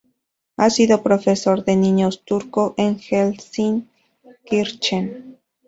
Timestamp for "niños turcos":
1.75-2.73